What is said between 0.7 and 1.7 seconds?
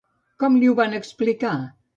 ho van explicar?